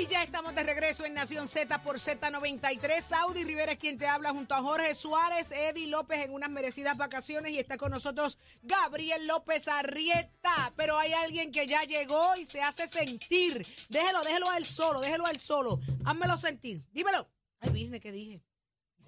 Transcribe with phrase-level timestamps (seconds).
[0.00, 3.02] Y ya estamos de regreso en Nación Z por Z93.
[3.02, 6.96] Saudi Rivera es quien te habla junto a Jorge Suárez, Eddie López en unas merecidas
[6.96, 10.72] vacaciones y está con nosotros Gabriel López Arrieta.
[10.74, 13.62] Pero hay alguien que ya llegó y se hace sentir.
[13.90, 15.78] Déjelo, déjelo a él solo, déjelo a él solo.
[16.06, 16.82] Házmelo sentir.
[16.92, 17.28] Dímelo.
[17.60, 18.42] Ay, Virne, ¿qué dije?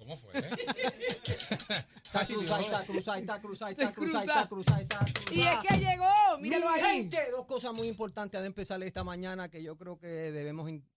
[0.03, 0.31] ¿Cómo fue?
[2.13, 4.21] Está cruzada, está cruzada, está cruzada, está cruzada, cruza.
[4.21, 5.31] está cruzada, está cruzada.
[5.35, 6.95] Y es que llegó, míralo Mi ahí.
[6.97, 10.87] gente, dos cosas muy importantes de empezar esta mañana que yo creo que debemos in-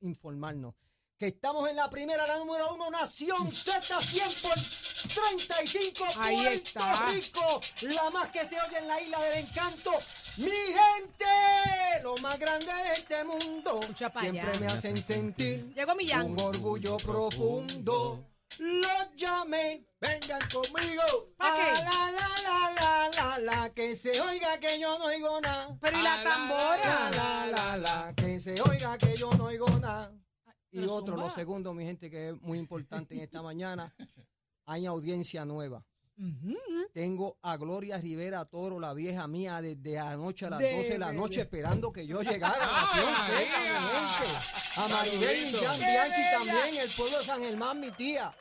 [0.00, 0.74] informarnos.
[1.16, 6.54] Que estamos en la primera, la número uno, Nación Z 100 por 35, Ahí Puerto
[6.54, 7.06] está.
[7.06, 7.60] Rico.
[7.94, 9.92] La más que se oye en la isla del encanto.
[10.38, 13.78] Mi gente, lo más grande de este mundo.
[13.96, 16.32] Siempre me hacen sentir Llegó Millán.
[16.32, 18.24] un orgullo profundo.
[18.60, 19.84] Los llamé.
[20.00, 21.02] Vengan conmigo.
[21.38, 25.76] Ah, La, la, la, la, la, la, que se oiga que yo no oigo nada.
[25.80, 27.10] Pero ¿y la La, tambora?
[27.16, 30.12] la, la, la, que se oiga que yo no oigo nada.
[30.70, 33.94] Y otro, lo segundo, mi gente, que es muy importante en esta mañana,
[34.66, 35.84] hay audiencia nueva.
[36.92, 40.98] Tengo a Gloria Rivera Toro, la vieja mía, desde anoche a las De 12 de
[40.98, 44.80] la noche, esperando que yo llegara a Nación ¡Ah, Z, mi gente.
[44.80, 45.64] A Maribel y Saludito.
[45.64, 48.34] Jan ¡Qué Bianchi también, el pueblo de San Germán, mi tía.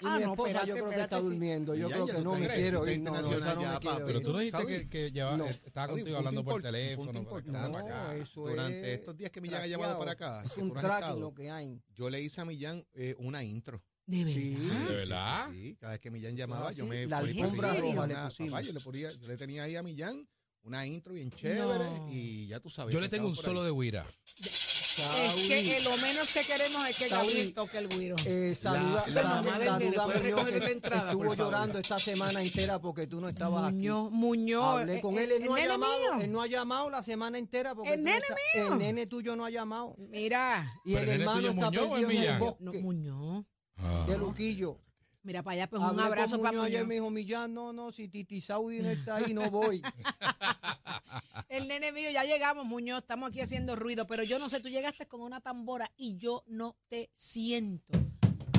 [0.00, 1.22] Y Ah, mi no, esposa espérate, yo creo que espérate, está sí.
[1.24, 1.74] durmiendo.
[1.74, 2.72] Yo Ya, creo ya que no me quiero ir.
[2.72, 4.24] No, no, internacional no ya, me quiero Pero ir.
[4.24, 5.44] tú no dijiste que, que lleva- no.
[5.46, 7.24] estaba Saudi, contigo punto hablando por teléfono.
[7.24, 8.04] para acá.
[8.04, 10.80] No, eso Durante es estos días que Millán ha llamado para acá, Es un no
[10.80, 11.80] tracking lo que hay.
[11.94, 13.82] yo le hice a Millán eh, una intro.
[14.06, 14.32] De verdad.
[14.34, 14.54] Sí.
[14.88, 15.50] ¿De verdad?
[15.52, 18.14] Sí, cada vez que Millán llamaba, Ah, yo sí, me la ponía- alfombra roja le
[18.14, 18.66] pusimos.
[18.66, 20.26] yo le ponía, yo le tenía ahí a Millán
[20.62, 22.08] una intro bien chévere No.
[22.10, 22.94] y ya tú sabes.
[22.94, 23.70] Yo le tengo un estaba solo de
[25.02, 28.16] Es que eh, lo menos que queremos es que Gabriel toque el güiro.
[28.26, 31.04] Eh, saluda, La- la mamá del saluda nene, a ¿puedes Muñoz, recogerle que la entrada,
[31.10, 31.52] estuvo por favor?
[31.52, 33.76] llorando esta semana entera porque tú no estabas aquí.
[33.76, 34.80] Muñoz, Muñoz.
[34.80, 36.24] Hablé eh, con eh, él, él no ha nene llamado, mío.
[36.24, 38.72] él no ha llamado la semana entera porque ¿El nene estás- mío?
[38.72, 41.88] el nene tuyo no ha llamado Mira, y ¿Pero el el nene hermano está Muñoz
[41.88, 43.44] perdido en el bosque no, Muñoz.
[44.06, 44.80] de Luquillo.
[45.22, 46.88] Mira para allá, pues un abrazo con para Muñoz ayer Muñoz.
[46.88, 49.82] me dijo Millán, no, no, si Titi Saudi no está ahí no voy.
[51.48, 54.68] El nene mío, ya llegamos, Muñoz, estamos aquí haciendo ruido, pero yo no sé, tú
[54.68, 57.98] llegaste con una tambora y yo no te siento.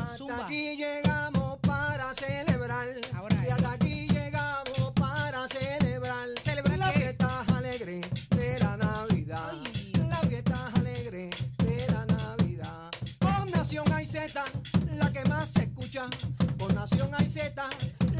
[0.01, 0.45] Hasta Zumba.
[0.45, 2.89] aquí llegamos para celebrar.
[3.13, 4.69] Ahora y hasta aquí llegamos
[17.09, 17.70] Juan Aiceta,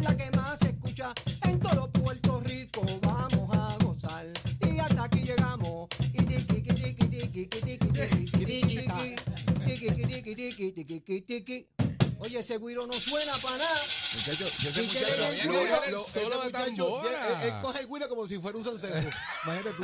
[0.02, 1.14] la que más se escucha
[1.44, 2.84] en todo Puerto Rico.
[3.02, 4.26] Vamos a gozar.
[4.68, 5.90] Y hasta aquí llegamos.
[6.12, 7.88] Y tiki, tiki, tiki, tiki, tiki,
[10.90, 11.68] tiki, tiki,
[12.22, 13.80] Oye, ese guiro no suena para nada.
[14.14, 17.02] Muchachos, yo sé que el guiro, solo muchacho,
[17.80, 19.10] el guiro como si fuera un salsero.
[19.46, 19.84] Imagínate tú.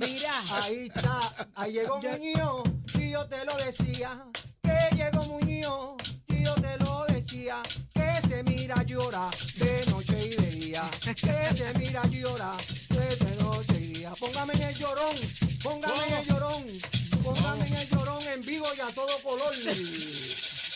[0.00, 0.32] Mira.
[0.62, 1.20] Ahí está,
[1.54, 2.62] ahí llegó Muñoz
[2.94, 4.26] y yo te lo decía,
[4.62, 6.07] que llegó Muñoz
[7.44, 12.52] que se mira llora de noche y de día, que se mira llora
[12.90, 14.10] de noche y día.
[14.18, 15.16] Póngame en el llorón,
[15.62, 16.64] póngame en el llorón,
[17.22, 19.54] póngame en el llorón en vivo y a todo color.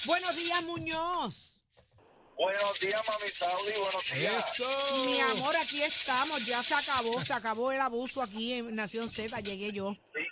[0.07, 1.59] buenos días, Muñoz.
[2.37, 4.61] Buenos días, mami Saudi, buenos días.
[4.61, 5.07] ¡Eso!
[5.07, 9.41] Mi amor, aquí estamos, ya se acabó, se acabó el abuso aquí en Nación Z,
[9.41, 9.93] llegué yo.
[10.15, 10.25] Sí,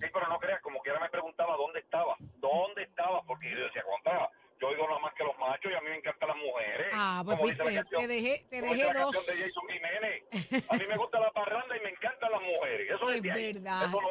[0.00, 3.82] sí, pero no creas, como quiera me preguntaba dónde estaba, dónde estaba, porque yo decía,
[3.84, 4.27] contra,
[4.68, 6.86] yo oigo nada más que los machos y a mí me encantan las mujeres.
[6.92, 9.26] Ah, pues viste, canción- te dejé, te dejé dos.
[9.26, 10.66] de Jason Jiménez.
[10.70, 12.90] A mí me gusta la parranda y me encantan las mujeres.
[12.90, 13.82] Eso Es verdad.
[13.84, 14.08] Eso no,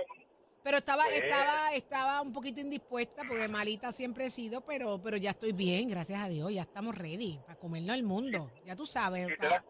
[0.63, 1.23] Pero estaba, Pues.
[1.23, 5.89] estaba, estaba un poquito indispuesta porque malita siempre he sido, pero, pero ya estoy bien,
[5.89, 8.51] gracias a Dios, ya estamos ready para comernos el mundo.
[8.65, 9.27] Ya tú sabes.
[9.27, 9.63] si, te das,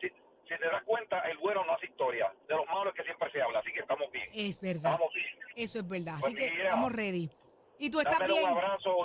[0.00, 2.32] si, si te das cuenta, el bueno no hace historia.
[2.46, 4.28] De los malos es que siempre se habla, así que estamos bien.
[4.32, 5.26] Es verdad, Estamos bien.
[5.56, 6.14] eso es verdad.
[6.14, 7.30] Así Pues que mira, estamos ready.
[7.78, 8.44] ¿Y tú estás bien?
[8.44, 8.96] un abrazo.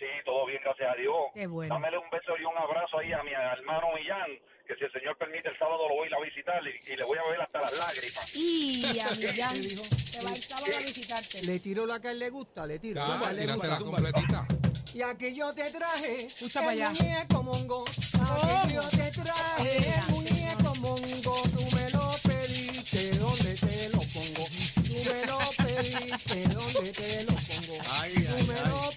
[0.00, 1.14] Sí, todo bien, gracias a Dios.
[1.34, 1.74] Qué bueno.
[1.74, 4.32] Dámele un beso y un abrazo ahí a mi hermano Millán,
[4.66, 6.96] que si el Señor permite el sábado lo voy a ir a visitar y, y
[6.96, 8.36] le voy a beber hasta las lágrimas.
[8.36, 11.42] Y a Millán, te va el sábado a visitarte.
[11.44, 13.02] Le tiro la que a él le gusta, le tiro.
[13.04, 13.76] Ah, la le gusta.
[13.76, 14.46] completita.
[14.94, 16.90] Y aquí yo te traje Escucha pa' el allá.
[16.90, 17.84] muñeco mongo.
[17.84, 21.34] Aquí yo te traje el muñeco mongo.
[21.54, 24.44] Tú me lo pediste, ¿dónde te lo pongo?
[24.74, 27.82] Tú me lo pediste, ¿dónde te lo pongo?
[28.00, 28.68] Ay, Tú ay, me ay.
[28.68, 28.90] lo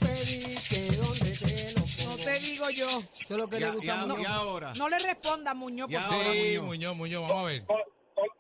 [2.68, 3.00] digo yo.
[3.00, 3.86] Eso es lo que le gusta
[4.19, 4.74] y ahora.
[4.75, 6.25] No le responda, Muñoz, por favor.
[6.33, 6.95] Sí, Muñoz.
[6.95, 7.63] Muñoz, vamos a ver.
[7.68, 7.83] No, no-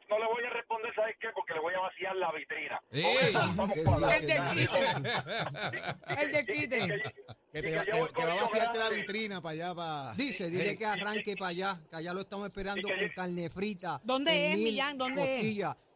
[0.09, 1.27] no le voy a responder, ¿sabes qué?
[1.33, 2.79] Porque le voy a vaciar la vitrina.
[2.91, 6.21] El de qué quite.
[6.21, 7.13] El de quite.
[7.51, 9.75] Que te, que va- yo que- voy que va a vaciarte la vitrina para allá,
[9.75, 10.13] para...
[10.15, 14.01] Dice, dile que arranque para allá, que allá lo estamos esperando con carne frita.
[14.03, 14.97] ¿Dónde es, Millán?
[14.97, 15.43] ¿Dónde es?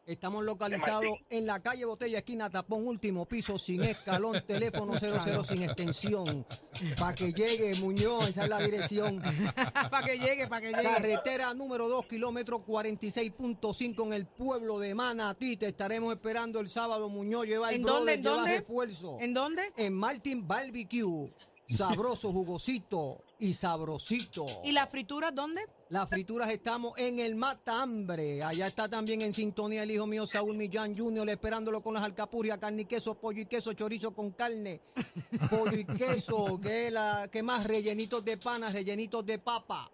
[0.08, 5.64] Estamos localizados en la calle Botella, esquina Tapón, último piso, sin escalón, teléfono 00 sin
[5.64, 6.46] extensión.
[6.98, 9.22] Para que llegue, Muñoz, esa es la dirección.
[9.92, 10.84] para que llegue, para que llegue.
[10.84, 15.58] Carretera número 2, kilómetro 46.5 en el pueblo de Manatí.
[15.58, 17.46] Te estaremos esperando el sábado, Muñoz.
[17.46, 18.14] Lleva el ¿En brother, dónde?
[18.14, 18.58] ¿En lleva dónde?
[18.60, 19.18] refuerzo.
[19.20, 19.62] ¿En dónde?
[19.76, 21.34] En Martin Barbecue.
[21.68, 24.46] Sabroso, jugosito y sabrosito.
[24.64, 25.62] ¿Y las frituras dónde?
[25.90, 28.42] Las frituras estamos en el Mata Hambre.
[28.42, 31.30] Allá está también en sintonía el hijo mío Saúl Millán Jr.
[31.30, 34.82] esperándolo con las alcapurrias, carne y queso, pollo y queso, chorizo con carne,
[35.50, 39.92] pollo y queso, que, la, que más rellenitos de panas, rellenitos de papa.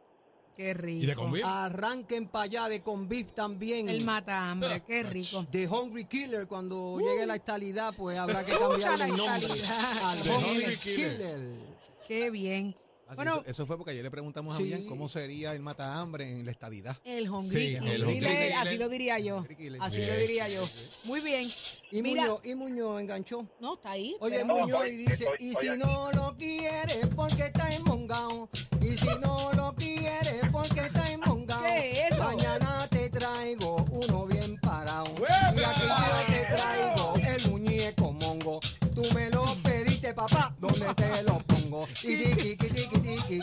[0.56, 1.04] Qué rico.
[1.04, 1.46] ¿Y de convivir?
[1.46, 3.90] Arranquen para allá de con beef también.
[3.90, 5.46] El mata hambre, qué rico.
[5.50, 10.04] The Hungry Killer, cuando llegue la estalidad, pues habrá que la el nombre estalidad.
[10.04, 11.18] al Hungry Killer.
[11.18, 11.40] Killer.
[12.08, 12.76] Qué bien.
[13.14, 14.64] Así, Bueno, eso, eso fue porque ayer le preguntamos Sí.
[14.64, 16.98] a Millán cómo sería el mata hambre en la estadidad.
[17.06, 17.76] el Hungry Sí,
[18.56, 19.46] así lo diría yo.
[19.80, 20.62] Así lo diría yo.
[21.06, 21.48] Muy bien.
[21.92, 23.46] Y Mira, Muñoz, y Muñoz enganchó.
[23.60, 24.16] no, está ahí.
[24.20, 25.78] Oye, Pero- Muñoz, y dice, estoy- y si aquí.
[25.80, 28.50] no lo quieres porque está embongado,
[28.82, 32.24] y si no lo quieres porque está embongado, ¿Qué es eso?
[32.24, 35.54] mañana te traigo uno bien parado, ¡Uepa!
[35.56, 38.60] y aquí yo te traigo el muñeco mongo,
[38.96, 41.40] tú me lo pediste papá, ¿dónde te lo?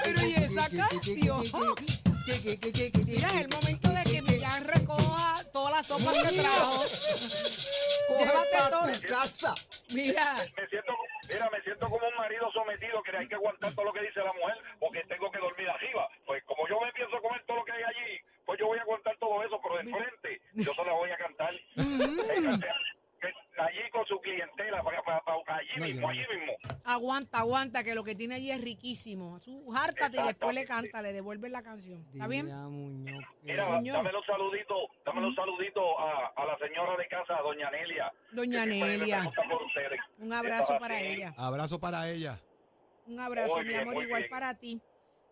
[0.04, 1.42] Pero, ¿y esa canción?
[3.06, 6.84] Mira, es el momento de que Millán recoja todas las sopas que trajo.
[8.52, 8.92] Pa' todo.
[8.92, 9.54] tu casa.
[9.92, 10.92] Mira, Me siento,
[11.28, 14.20] mira, me siento como un marido sometido que hay que aguantar todo lo que dice
[14.20, 16.08] la mujer porque tengo que dormir arriba.
[16.26, 18.82] Pues como yo me pienso comer todo lo que hay allí, pues yo voy a
[18.82, 21.54] aguantar todo eso, pero de frente yo se la voy a cantar.
[23.60, 26.52] allí con su clientela, para, para- para- allí mismo, allí mismo.
[26.92, 29.40] Aguanta, aguanta, que lo que tiene allí es riquísimo.
[29.40, 32.06] Tú hártate y después le canta, le devuelve la canción.
[32.12, 32.46] ¿Está bien?
[32.46, 33.96] Muñoz Mira, Muñoz.
[33.96, 38.12] dame los saluditos, dame los saluditos a, a la señora de casa, a doña Nelia.
[38.32, 39.30] Doña Nelia.
[40.18, 41.06] Un abrazo para así.
[41.06, 41.34] ella.
[41.36, 42.40] Abrazo para ella.
[43.06, 44.30] Un abrazo, Muy mi bien, amor, igual bien.
[44.30, 44.80] para ti.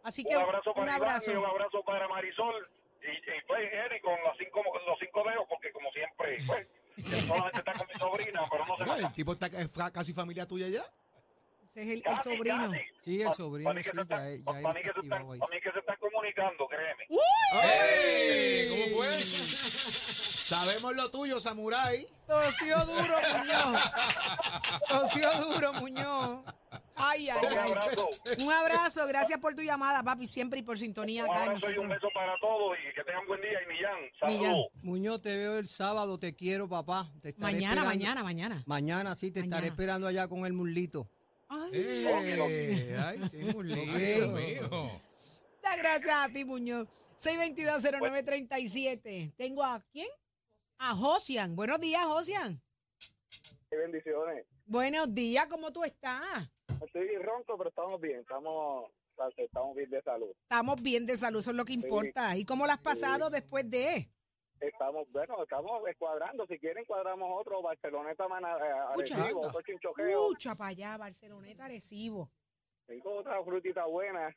[0.02, 1.32] Así que Un abrazo un para Iván abrazo.
[1.32, 2.68] y un abrazo para Marisol.
[3.02, 6.66] Y, y pues, Eric, con los cinco, los cinco dedos, porque como siempre, pues,
[6.96, 10.12] que solamente está con mi sobrina, pero no se me el tipo está es casi
[10.12, 10.82] familia tuya ya.
[11.68, 12.70] Ese es el, sobrino.
[12.70, 12.82] casi.
[13.04, 16.66] Sí, el sobrino, pa' mí que sí, está- mí que está que se están comunicando,
[16.66, 17.04] créeme.
[17.62, 18.68] ¡Ey!
[18.90, 19.06] ¿Cómo fue?
[20.48, 22.06] Sabemos lo tuyo, Samurai.
[22.26, 23.80] Tosió duro, Muñoz.
[24.88, 26.40] Tosió duro, Muñoz.
[26.96, 27.58] Ay, ay, Un ay.
[27.70, 28.08] abrazo.
[28.40, 31.42] Un abrazo, gracias por tu llamada, papi, siempre y por sintonía Un acá.
[31.44, 33.62] abrazo y un beso para todos y que tengan buen día.
[33.62, 34.40] Y Millán, Millán.
[34.42, 34.66] saludos.
[34.82, 37.12] Muñoz, te veo el sábado, te quiero, papá.
[37.20, 37.84] Te Mañana, esperando.
[37.84, 38.62] mañana, mañana.
[38.66, 41.08] Mañana sí, te estaré esperando allá con el mulito.
[41.48, 44.28] Ay, Eh, ay, sí, muy Dios lindo.
[44.38, 45.00] mío.
[45.62, 46.86] da gracias a ti, Muñoz.
[47.18, 49.32] 6220937.
[49.36, 50.08] Tengo a quién?
[50.78, 51.56] A Josian.
[51.56, 52.60] Buenos días, Josian.
[53.70, 54.46] Qué bendiciones.
[54.66, 56.48] Buenos días, ¿cómo tú estás?
[56.84, 58.20] Estoy ronco, pero estamos bien.
[58.20, 58.90] Estamos,
[59.36, 60.30] estamos bien de salud.
[60.42, 62.36] Estamos bien de salud, eso es lo que importa.
[62.36, 64.08] ¿Y cómo la has pasado después de?
[64.60, 66.46] Estamos, bueno, estamos escuadrando.
[66.46, 67.62] Si quieren, cuadramos otro.
[67.62, 68.72] Barceloneta, eh.
[68.94, 70.28] Arecibo, otro chinchoqueo.
[70.28, 72.30] Mucha para allá, Barceloneta, Arecibo.
[72.86, 74.34] Tengo otra frutita buena.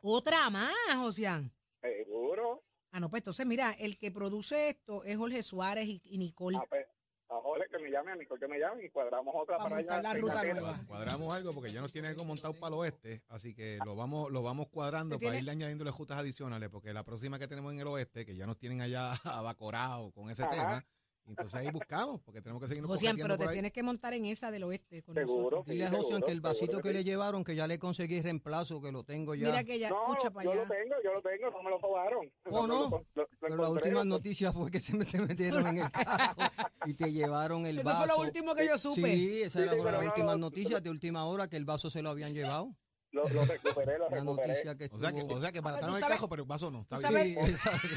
[0.00, 1.50] Otra más, Josian.
[1.80, 2.62] Seguro.
[2.92, 6.56] Ah, no, pues entonces mira, el que produce esto es Jorge Suárez y, y Nicole.
[6.56, 6.86] A, pe-
[7.30, 9.76] a Jorge que me llame, a Nicole que me llame y cuadramos otra Para para,
[9.96, 10.02] allá.
[10.02, 10.80] la ruta nueva.
[10.86, 14.30] Cuadramos algo porque ya nos tiene algo montado para el oeste, así que lo vamos,
[14.30, 17.72] lo vamos cuadrando ¿Te para tiene- irle añadiéndole justas adicionales, porque la próxima que tenemos
[17.72, 20.50] en el oeste, que ya nos tienen allá abacorados con ese Ajá.
[20.50, 20.84] tema,
[21.28, 23.52] entonces ahí buscamos, porque tenemos que seguirnos Josian, pero te ahí.
[23.52, 25.42] tienes que montar en esa del oeste con Seguro.
[25.42, 25.66] nosotros.
[25.66, 28.20] Dile a Josian que el vasito seguro que que le llevaron, que ya le conseguí
[28.22, 29.46] reemplazo, que lo tengo ya.
[29.48, 30.62] Mira que ya, No, escucha para yo allá.
[30.62, 32.32] lo tengo, yo lo tengo, no me lo robaron.
[32.50, 32.88] Oh, no.
[32.88, 35.90] Lo- lo- lo Pero la última noticia fue que se me te metieron en el
[35.90, 36.42] carro
[36.86, 37.98] y te llevaron el Eso vaso.
[37.98, 39.02] fue lo último que yo supe.
[39.14, 41.48] Sí, esa Sí, era sí, una pero las no, últimas no, noticias de última hora
[41.48, 42.74] que el vaso se lo habían llevado.
[43.18, 44.48] Lo, lo recuperé, lo La recuperé.
[44.48, 46.42] noticia que O sea que, o sea que Ah, barataron ¿tú el sabes- cajo, pero
[46.42, 46.80] el vaso no.
[46.82, 47.34] Está tú bien.
[47.34, 47.88] sabes- Sí, exacto.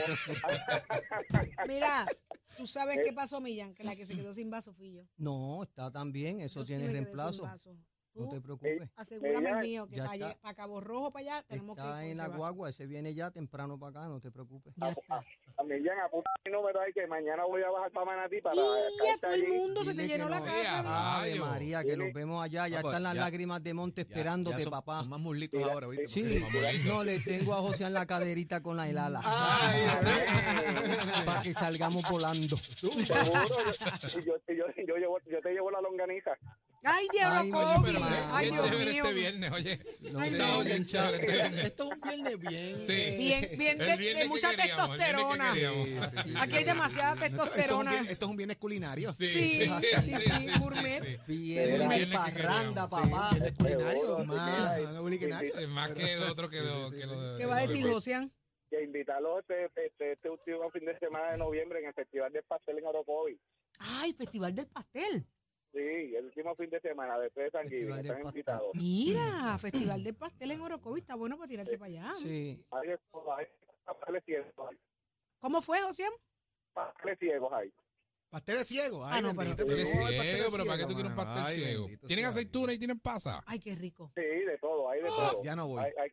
[1.67, 2.05] Mira,
[2.57, 5.03] tú sabes qué pasó, Millán, que la que se quedó sin vaso fui yo.
[5.17, 7.43] No, está tan bien, eso Yo tiene reemplazo.
[8.13, 8.89] No te preocupes.
[8.95, 10.37] asegúrame el mío, que para, está.
[10.41, 13.31] para Cabo Rojo, para allá, tenemos que ir Está en la guagua, ese viene ya
[13.31, 14.73] temprano para acá, no te preocupes.
[14.75, 15.23] Ya está.
[15.57, 18.59] A Millán, apunta mi número ahí que mañana voy a bajar para Manatí para Y
[18.59, 20.81] a todo el mundo se te llenó la casa.
[21.21, 21.45] Rayo.
[21.45, 24.99] María, que los vemos allá, ya Ah, pues, están las lágrimas de monte esperándote, papá.
[24.99, 26.07] Son más muslitos ahora, ¿viste?
[26.07, 26.43] Sí,
[26.85, 29.21] no le tengo a José en la caderita con la helada.
[31.25, 32.57] para que salgamos volando.
[32.57, 32.97] Seguro,
[34.15, 36.31] yo, y yo, y yo, yo llevo- yo te llevo la longaniza.
[36.83, 37.91] Ay, Ay, Kobe.
[38.31, 39.03] Ay, Dios chévere mío.
[39.05, 39.79] este viernes, oye.
[40.11, 40.63] No, Ay, no.
[40.63, 41.63] bien chévere este viernes.
[41.65, 42.79] Esto es un viernes bien.
[42.79, 42.93] Sí.
[43.19, 45.53] Bien, bien de, viernes de que mucha queríamos, viernes que testosterona.
[45.53, 46.09] queríamos.
[46.11, 47.99] Sí, sí, Aquí hay demasiada Esto- esto es testosterona.
[48.09, 49.13] Esto es un bienes culinario.
[49.13, 49.69] Sí, Sí,
[50.01, 51.01] sí, sí, gourmet.
[51.27, 53.05] Viernes Viernes de que parranda, queríamos, papá.
[53.05, 54.17] Más sí, culinario.
[55.69, 58.31] Más que el otro que lo que lo- ¿Qué va a decir, Josian?
[58.71, 62.43] Que invitarlos este, este, este último fin de semana de noviembre en el Festival del
[62.43, 63.37] Pastel en Orocovi.
[63.79, 65.27] Ay, Festival del Pastel.
[65.73, 67.95] Sí, el último fin de semana después de San Festival Giving.
[67.95, 68.39] del Están Pastel.
[68.39, 68.71] invitados.
[68.75, 70.99] Mira, Festival del Pastel en Orocovi.
[70.99, 72.13] Está bueno para tirarse para allá.
[72.21, 72.61] Sí.
[72.71, 72.89] Hay
[73.85, 74.77] pasteles ciegos, hay
[75.39, 76.11] ¿Cómo fue, Josian?
[76.73, 77.73] pasteles ciegos hay.
[78.29, 79.05] Pasteles ciegos.
[79.11, 79.85] Ah, no, pero- ¿cómo va el
[80.21, 81.23] ciego, pero ¿para qué tú ciego, quieres un mano?
[81.35, 81.81] pastel Ay, ciego?
[81.83, 83.43] bendito ¿Tienen sea aceituna y tienen pasa?
[83.45, 84.11] Ay, qué rico.
[84.15, 85.43] Sí, de todo, hay de todo.
[85.43, 85.83] Ya no voy.
[85.83, 86.09] Hay, hay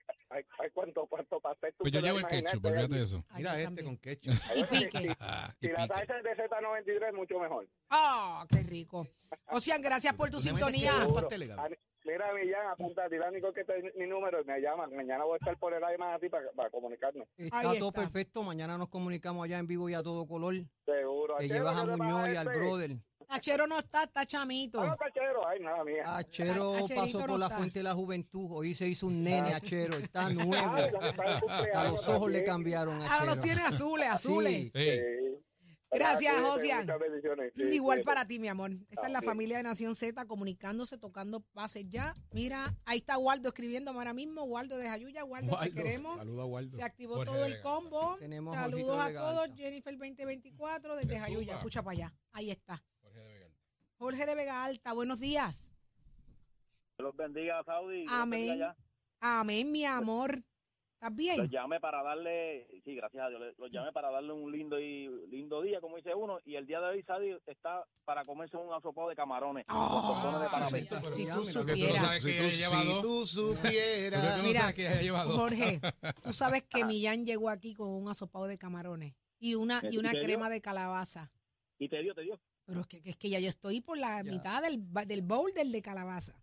[0.79, 3.25] cuánto, cuánto pastel tú Pues yo llevo el ketchup, olvídate de eso.
[3.31, 3.87] Ay, Mira yo este también.
[3.87, 4.33] con ketchup.
[4.57, 5.17] Y pique.
[5.21, 5.95] Ah, y Si la pique.
[5.95, 7.67] salsa es de Z93, mucho mejor.
[7.91, 9.07] Ah, qué rico.
[9.47, 11.13] Josian, gracias por tu ¿Tú me metes sintonía.
[11.15, 11.75] pasteles, Gaby?
[11.75, 14.87] Ah, Mira, Millán, apunta, dile a Nico que te mi número y me llama.
[14.87, 17.29] Mañana voy a estar por el aire más a ti para, para comunicarnos.
[17.37, 18.01] Está Ahí todo está.
[18.01, 18.43] perfecto.
[18.45, 20.55] Mañana nos comunicamos allá en vivo y a todo color.
[20.87, 21.37] Seguro.
[21.37, 22.59] Achero, llevas a ¿qué te Muñoz y al este?
[22.59, 22.91] brother.
[23.29, 24.81] Achero no está, está chamito.
[24.81, 25.47] Ah, Achero.
[25.47, 26.17] Ay, nada mía.
[26.17, 27.57] Achero Acherito pasó no por la está.
[27.59, 28.47] fuente de la juventud.
[28.51, 29.99] Hoy se hizo un nene, Achero.
[29.99, 30.53] Está nuevo.
[30.75, 32.45] Ay, la que está de cumpleaños A los ojos le también.
[32.45, 33.41] cambiaron, Ahora los Achero.
[33.43, 34.53] tiene azules, azules.
[34.53, 34.71] Sí.
[34.75, 35.01] Ey,
[35.91, 35.97] Sí.
[35.97, 36.81] Gracias, Cuídate, Josian.
[36.83, 37.53] Muchas bendiciones.
[37.57, 38.05] Sí, Igual cuídate.
[38.05, 38.73] para ti, mi amor.
[38.91, 39.27] Esta es la Ah, sí.
[39.27, 42.15] familia de Nación Z comunicándose, tocando pases ya.
[42.31, 44.43] Mira, ahí está Waldo escribiendo ahora mismo.
[44.45, 46.17] Waldo de Jayuya, Waldo, te Waldo, queremos.
[46.19, 46.77] Saluda a Waldo.
[46.77, 47.63] Se activó Jorge todo el Vega.
[47.63, 48.17] combo.
[48.19, 49.49] Tenemos Saludos a de todos.
[49.57, 51.55] Jennifer 2024 desde Jayuya.
[51.57, 52.15] Escucha para allá.
[52.33, 52.83] Ahí está.
[53.99, 54.65] Jorge de Vega.
[54.65, 55.75] Alta, buenos días.
[56.97, 58.05] Dios los bendiga, Saudi.
[58.09, 58.61] Amén.
[59.21, 60.43] Amén, mi amor.
[60.95, 61.37] ¿Estás bien?
[61.39, 65.07] Los llamé para darle, sí, gracias a Dios, los llamé para darle un lindo y
[65.29, 68.73] lindo día, como dice uno, y el día de hoy, Saudi, está para comerse un
[68.73, 69.65] asopado de camarones.
[69.69, 72.03] Oh, con tostones de si, pero si tú tú supieras.
[72.03, 74.37] sabes que Si tú, si tú supieras.
[74.37, 75.09] tú no Mira, que.
[75.09, 75.81] Jorge,
[76.25, 80.11] tú sabes que Millán llegó aquí con un asopado de camarones y una, y una
[80.11, 81.31] crema de calabaza.
[81.79, 82.41] Y te dio, te dio.
[82.69, 84.31] Pero es que, es que ya yo estoy por la Ya.
[84.31, 86.35] mitad del, del bowl del de calabaza.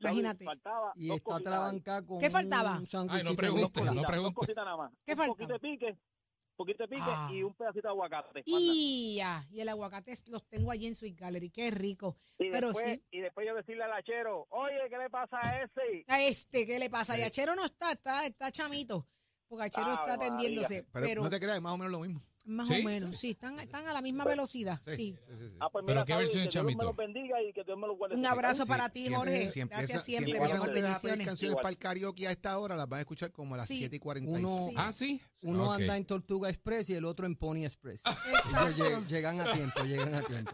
[0.00, 0.44] Imagínate.
[0.44, 2.78] Faltaba Y está trabancada con ¿Qué faltaba?
[2.80, 3.54] un Ay, no brócoli.
[3.86, 4.34] no Dos preguntes.
[4.34, 4.92] cositas nada más.
[5.06, 7.30] ¿Qué un poquito de pique, un poquito de pique Ah.
[7.32, 8.42] y un pedacito de aguacate.
[8.46, 11.50] Y, ya, y el aguacate los tengo allí en Sweet Gallery.
[11.50, 12.16] Qué rico.
[12.36, 13.02] Y pero después, sí.
[13.12, 16.04] y después yo decirle al hachero, oye, ¿qué le pasa a ese?
[16.08, 17.16] A este, ¿qué le pasa?
[17.16, 19.06] Y Achero no está, está, está chamito.
[19.46, 20.82] Porque Achero Ave está atendiéndose.
[20.92, 22.20] Pero, Pero, no te creas, es más o menos lo mismo.
[22.44, 22.80] Más ¿Sí?
[22.80, 24.80] o menos, sí, están, están a la misma velocidad.
[24.86, 24.94] Sí.
[24.96, 25.56] sí, sí, sí.
[25.60, 26.84] Ah, pues Pero ¿qué versión que es Dios me chamito?
[26.84, 28.16] los bendiga y que Dios me los guarde.
[28.16, 29.48] Un abrazo para ti, siempre- Jorge.
[29.50, 30.68] si empieza- Gracias si siempre, mi empiezan amor.
[30.68, 31.62] ustedes a pedir canciones Igual.
[31.62, 33.78] para el karaoke a esta hora, las van a escuchar como a las Sí.
[33.78, 34.38] 7 y 45.
[34.48, 34.74] Uno- Sí.
[34.76, 35.20] Ah, sí.
[35.44, 38.02] Uno anda en Tortuga Express y el otro en Pony Express.
[38.04, 40.52] Lleg- llegan a tiempo, llegan a tiempo.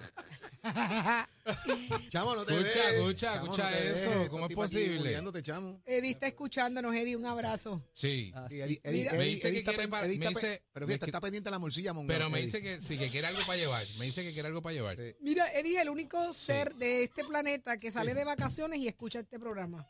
[2.11, 2.95] Chamo, no te Escucha, ves.
[2.97, 4.29] escucha, Chamo, escucha no eso, ves.
[4.29, 5.23] ¿cómo es posible?
[5.43, 5.81] chamo.
[5.87, 7.83] Eddie está escuchándonos, Eddie, un abrazo.
[7.93, 8.31] Sí.
[8.35, 8.57] Así.
[8.57, 10.29] Sí, Eddie- Eddie- Mira- Eddie- Me dice Eddie que está quiere pen- pa- Eddie me
[10.29, 12.09] dice- Pero fíjate, está pendiente la morcilla, mongo.
[12.09, 12.47] Pero me Eddie.
[12.47, 13.83] dice que sí, que quiere algo para llevar.
[13.99, 14.97] Me dice que quiere algo para llevar.
[14.97, 15.15] Sí.
[15.21, 19.21] Mira, Eddie es el único ser de este planeta que sale de vacaciones y escucha
[19.21, 19.87] este programa.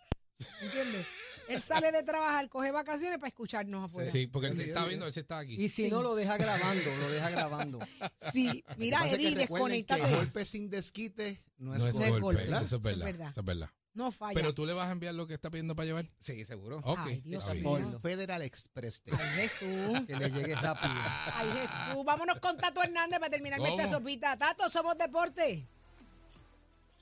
[0.63, 1.07] ¿Entiendes?
[1.51, 4.11] Él sale de trabajar, coge vacaciones para escucharnos afuera.
[4.11, 5.55] Sí, porque él Sí, se está viendo, él se está aquí.
[5.63, 7.79] Y si no, lo deja grabando, lo deja grabando.
[8.17, 12.63] Sí, mira, Eddie, recuerden que golpe sin desquite no es no es golpe, ¿verdad?
[12.63, 13.05] eso es Eso es verdad.
[13.07, 13.31] verdad.
[13.31, 13.71] Eso es verdad.
[13.93, 14.35] No falla.
[14.35, 16.09] Pero tú le vas a enviar lo que está pidiendo para llevar.
[16.21, 16.79] Sí, seguro.
[16.85, 16.99] Ok.
[17.07, 17.45] Ay, Dios.
[17.63, 19.03] Por Federal Express.
[19.11, 20.01] Ay, Jesús.
[20.07, 20.95] Que le llegue rápido.
[21.35, 22.05] Ay, Jesús.
[22.05, 23.81] Vámonos con Tato Hernández para terminarme ¿Cómo?
[23.81, 24.37] esta sopita.
[24.39, 25.67] Tato, somos deporte.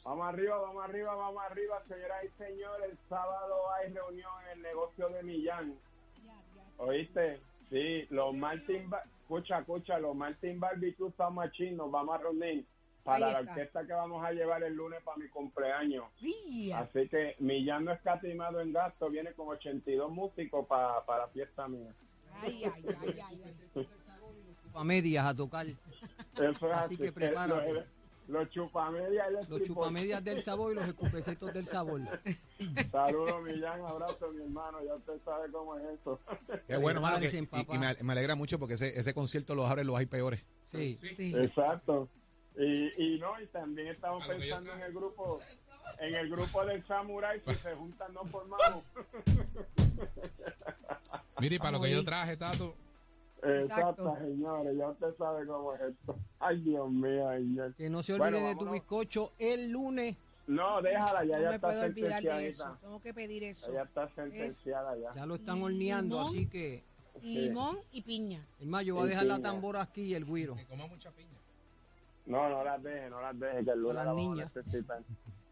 [0.08, 2.90] Vamos arriba, vamos arriba, vamos arriba, señoras y señores.
[2.92, 5.74] El sábado hay reunión en el negocio de Millán.
[6.78, 7.40] ¿Oíste?
[7.68, 12.64] Sí, los Martin, Ba- escucha, escucha, los Martin Barbecue Sound Machine nos vamos a reunir
[13.04, 16.06] para la orquesta que vamos a llevar el lunes para mi cumpleaños.
[16.22, 16.78] Mía.
[16.78, 21.68] Así que Millán no escatimado en gasto, viene con 82 músicos para para la fiesta
[21.68, 21.92] mía.
[22.40, 23.42] Ay, ay, ay, ay,
[23.76, 23.88] ay.
[24.74, 25.66] A medias a tocar.
[25.66, 27.84] Eso es Así que Eh, prepárate.
[28.28, 32.02] Los, chupamedias y el Los chupamedias del sabor y los escupecitos del sabor.
[32.92, 36.20] Saludos, Millán, abrazo, mi hermano, ya usted sabe cómo es eso.
[36.66, 37.18] Qué bueno, mano.
[37.20, 40.06] que- y y me, me alegra mucho porque ese, ese concierto los abre los hay
[40.06, 40.44] peores.
[40.70, 40.98] Sí.
[41.02, 41.32] Sí.
[41.34, 42.08] Exacto.
[42.56, 45.40] Y, y no, y también estamos pensando en el grupo,
[46.00, 48.84] en el grupo del Samurai, si se juntan no formamos.
[51.40, 52.74] Mire, y para lo que yo traje, Tato.
[53.42, 56.18] Exacto, señores, ya usted sabe cómo es esto.
[56.40, 57.74] Ay, Dios mío, ay, Dios.
[57.76, 60.16] Que no se olvide Bueno, de tu bizcocho el lunes.
[60.48, 62.32] No, déjala, ya, No ya me está puedo olvidar de eso.
[62.64, 62.78] sentenciada.
[62.80, 63.72] Tengo que pedir eso.
[63.72, 65.14] Ya está sentenciada ya.
[65.14, 66.34] Ya lo están horneando, Limón.
[66.34, 66.84] así que.
[67.22, 68.46] Limón y piña.
[68.60, 70.54] Es más, yo voy a dejar la tambora aquí y el guiro.
[70.56, 71.28] Que coma mucha piña.
[72.26, 74.52] No, no las deje, no las deje, que el lunes las la vamos a niñas.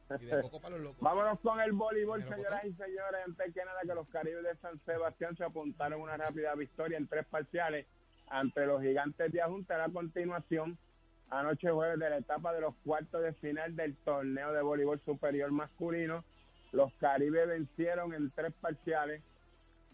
[0.09, 0.39] Necesitar.
[0.39, 1.01] Y de poco para los locos.
[1.01, 3.21] Vámonos con el voleibol, señoras y señores.
[3.25, 7.07] Antes que nada, que los Caribes de San Sebastián se apuntaron una rápida victoria en
[7.07, 7.87] tres parciales
[8.29, 9.83] ante los gigantes de Ajunta.
[9.83, 10.79] A continuación,
[11.31, 15.51] anoche jueves de la etapa de los cuartos de final del torneo de voleibol superior
[15.51, 16.25] masculino,
[16.73, 19.23] los Caribes vencieron en tres parciales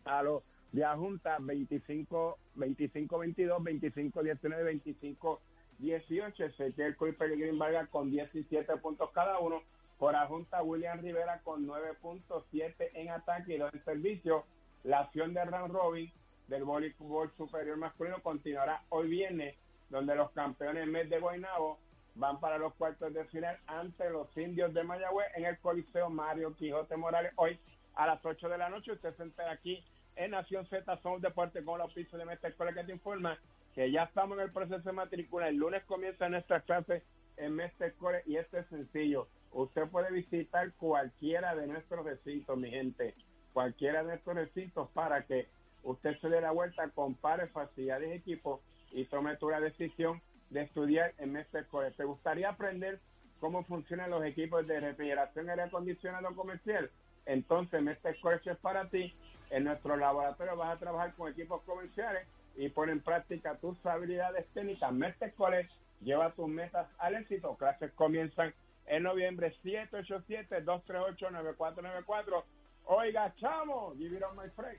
[0.05, 0.43] a los
[0.73, 5.41] de Ajunta 25 25 22 25 19 25
[5.79, 9.63] 18 Ezequiel Cruz y Peregrín Vargas con 17 puntos cada uno
[10.03, 14.45] por Ajunta William Rivera con 9.7 en ataque y dos en servicio
[14.83, 16.11] la acción de round robin
[16.49, 19.55] del voleibol superior masculino continuará hoy viernes
[19.91, 21.79] donde los campeones MED de Guaynabo
[22.17, 26.57] van para los cuartos de final ante los indios de Mayagüez en el Coliseo Mario
[26.57, 27.57] Quijote Morales hoy
[27.95, 28.91] a las 8 de la noche.
[28.91, 29.85] Usted se entera aquí
[30.17, 33.39] en Nación Z, Somos Deporte con los pisos de Mestre Escuela que te informa
[33.73, 35.47] que ya estamos en el proceso de matrícula.
[35.47, 37.05] El lunes comienza nuestra clase
[37.37, 39.29] en Mestre Escuela y este es sencillo.
[39.53, 43.15] Usted puede visitar cualquiera de nuestros recintos, mi gente,
[43.53, 45.47] cualquiera de nuestros recintos para que
[45.83, 48.61] usted se dé la vuelta, compare facilidades y equipos
[48.93, 51.91] y tome tu la decisión de estudiar en Escuela.
[51.91, 53.01] ¿Te gustaría aprender
[53.41, 56.91] cómo funcionan los equipos de refrigeración aire acondicionado comercial?
[57.27, 59.15] Entonces, Mestre College es para ti.
[59.51, 64.47] En nuestro laboratorio vas a trabajar con equipos comerciales y poner en práctica tus habilidades
[64.55, 64.93] técnicas.
[64.93, 67.55] Mestre College lleva tus metas al éxito.
[67.57, 68.55] Clases comienzan
[68.87, 72.45] en noviembre 787-238-9494.
[72.85, 74.79] Oiga, chamo, give it on my friend.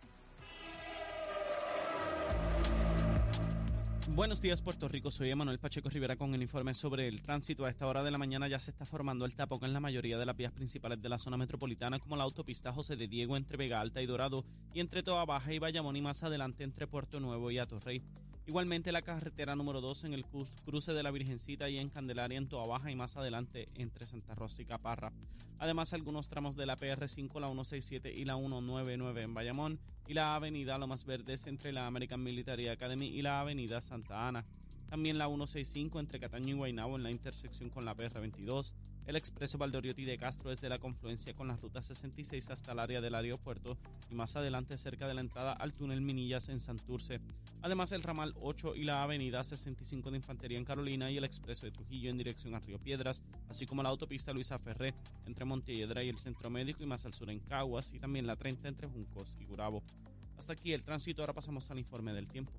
[4.15, 5.09] Buenos días, Puerto Rico.
[5.09, 7.65] Soy Emanuel Pacheco Rivera con el informe sobre el tránsito.
[7.65, 10.19] A esta hora de la mañana ya se está formando el tapón en la mayoría
[10.19, 13.57] de las vías principales de la zona metropolitana, como la autopista José de Diego entre
[13.57, 17.19] Vega Alta y Dorado, y entre Toa Baja y Bayamón, y más adelante entre Puerto
[17.19, 18.03] Nuevo y Atorrey.
[18.45, 22.37] Igualmente la carretera número 2 en el cru- cruce de la Virgencita y en Candelaria
[22.37, 25.13] en Toa Baja y más adelante entre Santa Rosa y Caparra.
[25.59, 30.35] Además algunos tramos de la PR5, la 167 y la 199 en Bayamón y la
[30.35, 34.43] avenida Lomas Verdes entre la American Military Academy y la avenida Santa Ana.
[34.89, 38.73] También la 165 entre Cataño y Guaynabo en la intersección con la PR22.
[39.05, 43.01] El expreso Valdoriotti de Castro desde la confluencia con la ruta 66 hasta el área
[43.01, 43.77] del aeropuerto
[44.09, 47.19] y más adelante cerca de la entrada al túnel Minillas en Santurce.
[47.61, 51.65] Además el ramal 8 y la avenida 65 de Infantería en Carolina y el expreso
[51.65, 54.93] de Trujillo en dirección a Río Piedras, así como la autopista Luisa Ferré
[55.25, 58.37] entre Montelledra y el Centro Médico y más al sur en Caguas y también la
[58.37, 59.83] 30 entre Juncos y Gurabo.
[60.37, 62.51] Hasta aquí el tránsito, ahora pasamos al informe del tiempo.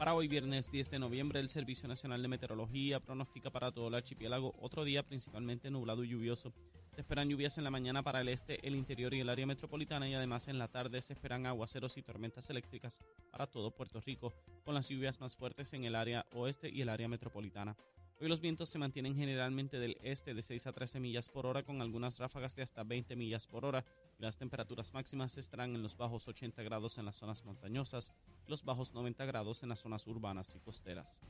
[0.00, 3.94] Para hoy viernes 10 de noviembre, el Servicio Nacional de Meteorología pronostica para todo el
[3.94, 6.54] archipiélago otro día principalmente nublado y lluvioso.
[6.94, 10.08] Se esperan lluvias en la mañana para el este, el interior y el área metropolitana
[10.08, 12.98] y además en la tarde se esperan aguaceros y tormentas eléctricas
[13.30, 14.32] para todo Puerto Rico,
[14.64, 17.76] con las lluvias más fuertes en el área oeste y el área metropolitana.
[18.22, 21.62] Hoy los vientos se mantienen generalmente del este de 6 a 13 millas por hora
[21.62, 23.82] con algunas ráfagas de hasta 20 millas por hora
[24.18, 28.12] y las temperaturas máximas estarán en los bajos 80 grados en las zonas montañosas
[28.46, 31.22] los bajos 90 grados en las zonas urbanas y costeras.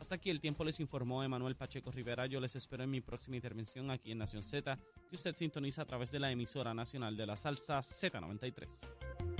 [0.00, 2.26] Hasta aquí el tiempo les informó Emanuel Pacheco Rivera.
[2.26, 4.76] Yo les espero en mi próxima intervención aquí en Nación Z,
[5.08, 9.31] que usted sintoniza a través de la emisora nacional de la salsa Z93.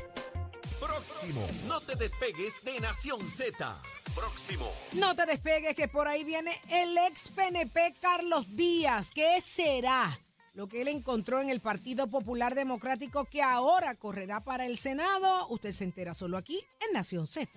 [0.93, 1.41] Próximo.
[1.67, 3.83] No te despegues de Nación Z.
[4.15, 4.71] Próximo.
[4.93, 9.11] No te despegues que por ahí viene el ex PNP Carlos Díaz.
[9.11, 10.19] ¿Qué será
[10.53, 15.49] lo que él encontró en el Partido Popular Democrático que ahora correrá para el Senado?
[15.49, 17.49] Usted se entera solo aquí en Nación Z.